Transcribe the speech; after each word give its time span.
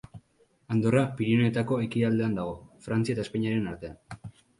Andorra 0.75 1.01
Pirinioetako 1.19 1.77
ekialdean 1.87 2.33
dago, 2.39 2.55
Frantzia 2.87 3.15
eta 3.17 3.23
Espainiaren 3.27 3.69
artean. 3.75 4.33